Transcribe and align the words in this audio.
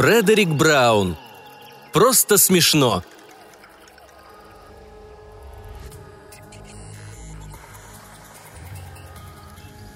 Фредерик 0.00 0.48
Браун. 0.48 1.14
Просто 1.92 2.38
смешно. 2.38 3.04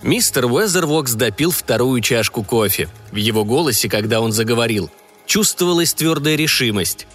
Мистер 0.02 0.44
Уэзервокс 0.44 1.14
допил 1.14 1.52
вторую 1.52 2.02
чашку 2.02 2.42
кофе. 2.44 2.90
В 3.12 3.16
его 3.16 3.46
голосе, 3.46 3.88
когда 3.88 4.20
он 4.20 4.32
заговорил, 4.32 4.90
чувствовалась 5.24 5.94
твердая 5.94 6.36
решимость. 6.36 7.06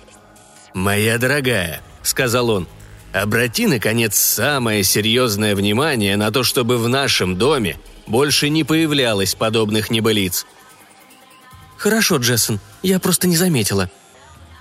«Моя 0.74 1.20
дорогая»,— 1.20 1.84
сказал 2.02 2.50
он,— 2.50 2.68
«обрати, 3.14 3.68
наконец, 3.68 4.16
самое 4.16 4.84
серьезное 4.84 5.56
внимание 5.56 6.18
на 6.18 6.32
то, 6.32 6.42
чтобы 6.42 6.80
в 6.80 6.90
нашем 6.90 7.38
доме 7.38 7.78
больше 8.08 8.50
не 8.50 8.64
появлялось 8.64 9.36
подобных 9.36 9.92
небылиц». 9.92 10.48
«Хорошо, 11.80 12.18
Джессон, 12.18 12.60
я 12.84 13.00
просто 13.00 13.28
не 13.28 13.38
заметила». 13.38 13.90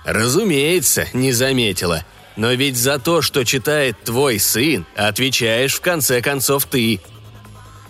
«Разумеется, 0.05 1.05
не 1.13 1.33
заметила. 1.33 2.03
Но 2.35 2.51
ведь 2.53 2.77
за 2.77 2.97
то, 2.97 3.21
что 3.21 3.43
читает 3.43 4.01
твой 4.03 4.39
сын, 4.39 4.85
отвечаешь 4.95 5.75
в 5.75 5.81
конце 5.81 6.21
концов 6.21 6.65
ты», 6.65 7.01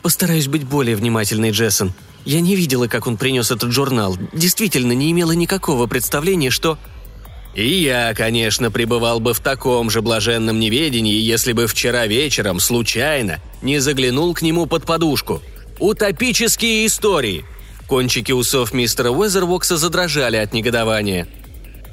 Постараюсь 0.02 0.48
быть 0.48 0.64
более 0.64 0.96
внимательной, 0.96 1.52
Джессон. 1.52 1.94
Я 2.26 2.42
не 2.42 2.56
видела, 2.56 2.88
как 2.88 3.08
он 3.08 3.18
принес 3.18 3.52
этот 3.52 3.72
журнал. 3.72 4.18
Действительно, 4.34 4.94
не 4.94 5.12
имела 5.12 5.34
никакого 5.34 5.88
представления, 5.88 6.50
что... 6.50 6.78
И 7.56 7.68
я, 7.68 8.14
конечно, 8.14 8.72
пребывал 8.72 9.20
бы 9.20 9.34
в 9.34 9.40
таком 9.40 9.90
же 9.90 10.02
блаженном 10.02 10.60
неведении, 10.60 11.16
если 11.16 11.52
бы 11.52 11.68
вчера 11.68 12.06
вечером 12.08 12.60
случайно 12.60 13.40
не 13.62 13.80
заглянул 13.80 14.34
к 14.34 14.42
нему 14.42 14.68
под 14.68 14.86
подушку. 14.86 15.42
Утопические 15.80 16.86
истории. 16.86 17.46
Кончики 17.90 18.32
усов 18.32 18.72
мистера 18.72 19.10
Уэзервокса 19.10 19.76
задрожали 19.76 20.38
от 20.38 20.54
негодования. 20.54 21.28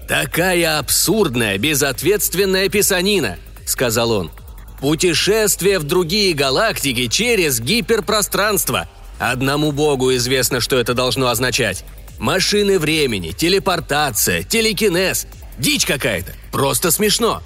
«Такая 0.06 0.78
абсурдная, 0.78 1.56
безответственная 1.56 2.69
писанина»,— 2.69 3.39
сказал 3.66 4.12
он. 4.12 4.30
Путешествие 4.80 5.78
в 5.78 5.84
другие 5.84 6.34
галактики 6.34 7.06
через 7.06 7.61
гиперпространство. 7.61 8.89
Одному 9.19 9.72
богу 9.72 10.14
известно, 10.17 10.61
что 10.61 10.77
это 10.77 10.92
должно 10.92 11.28
означать. 11.28 11.83
Машины 12.19 12.78
времени, 12.78 13.30
телепортация, 13.30 14.42
телекинез. 14.42 15.27
Дичь 15.58 15.86
какая-то. 15.86 16.34
Просто 16.52 16.91
смешно. 16.91 17.42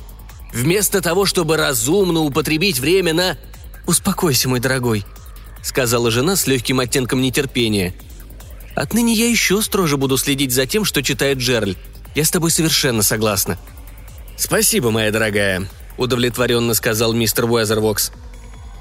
Вместо 0.53 1.01
того, 1.01 1.25
чтобы 1.25 1.57
разумно 1.57 2.21
употребить 2.21 2.81
время 2.81 3.15
на... 3.15 3.39
«Успокойся, 3.87 4.49
мой 4.49 4.59
дорогой»,— 4.59 5.05
сказала 5.63 6.11
жена 6.11 6.35
с 6.35 6.49
легким 6.49 6.81
оттенком 6.81 7.23
нетерпения. 7.23 7.95
«Отныне 8.75 9.15
я 9.15 9.29
еще 9.29 9.63
строже 9.63 9.97
буду 9.97 10.17
следить 10.17 10.53
за 10.53 10.67
тем, 10.67 10.85
что 10.85 11.03
читает 11.03 11.39
Джерль. 11.39 11.77
Я 12.15 12.25
с 12.25 12.31
тобой 12.31 12.51
совершенно 12.51 13.03
согласна». 13.03 13.59
«Спасибо, 14.37 14.91
моя 14.91 15.11
дорогая 15.11 15.69
удовлетворенно 16.01 16.75
сказал 16.75 17.13
мистер 17.13 17.45
Уэзервокс. 17.45 18.11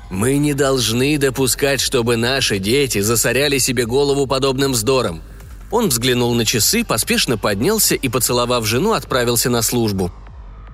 «Мы 0.09 0.37
не 0.37 0.53
должны 0.53 1.17
допускать, 1.19 1.81
чтобы 1.81 2.15
наши 2.15 2.57
дети 2.57 3.01
засоряли 3.01 3.59
себе 3.59 3.85
голову 3.85 4.25
подобным 4.25 4.71
вздором». 4.71 5.21
Он 5.69 5.89
взглянул 5.89 6.33
на 6.33 6.45
часы, 6.45 6.83
поспешно 6.83 7.37
поднялся 7.37 7.93
и, 7.93 8.09
поцеловав 8.09 8.65
жену, 8.65 8.93
отправился 8.93 9.51
на 9.51 9.61
службу. 9.61 10.11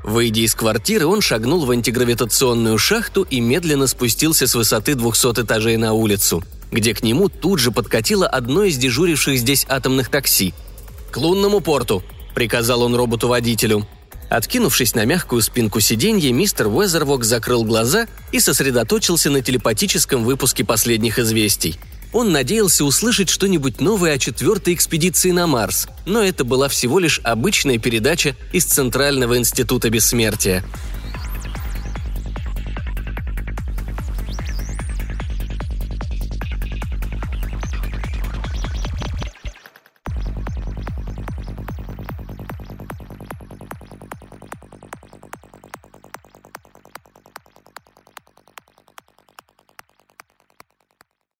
Выйдя 0.06 0.41
из 0.41 0.56
квартиры, 0.56 1.06
он 1.06 1.19
шагнул 1.19 1.66
в 1.66 1.72
антигравитационную 1.72 2.78
шахту 2.78 3.23
и 3.23 3.41
медленно 3.41 3.88
спустился 3.88 4.47
с 4.47 4.56
высоты 4.56 4.95
200 4.95 5.41
этажей 5.41 5.75
на 5.75 5.91
улицу, 5.91 6.44
где 6.75 6.94
к 6.94 7.02
нему 7.02 7.30
тут 7.30 7.59
же 7.59 7.72
подкатило 7.72 8.28
одно 8.28 8.63
из 8.63 8.78
дежуривших 8.78 9.40
здесь 9.40 9.66
атомных 9.68 10.09
такси. 10.09 10.53
«К 11.09 11.18
лунному 11.18 11.62
порту»,— 11.62 12.03
приказал 12.36 12.84
он 12.84 12.96
роботу-водителю. 12.96 13.88
Откинувшись 14.30 14.96
на 14.96 15.06
мягкую 15.06 15.41
спинку 15.41 15.80
сиденья, 15.80 16.31
мистер 16.34 16.68
Уэзервок 16.68 17.24
закрыл 17.24 17.64
глаза 17.64 18.08
и 18.31 18.40
сосредоточился 18.40 19.30
на 19.30 19.41
телепатическом 19.41 20.24
выпуске 20.24 20.66
последних 20.66 21.19
известий. 21.19 21.80
Он 22.12 22.31
надеялся 22.31 22.84
услышать 22.84 23.30
что-нибудь 23.30 23.81
новое 23.81 24.14
о 24.14 24.18
четвертой 24.18 24.74
экспедиции 24.74 25.31
на 25.31 25.47
Марс, 25.47 25.88
но 26.06 26.24
это 26.24 26.44
была 26.44 26.68
всего 26.69 27.00
лишь 27.00 27.19
обычная 27.24 27.78
передача 27.78 28.35
из 28.52 28.66
Центрального 28.66 29.38
института 29.38 29.90
бессмертия– 29.90 30.64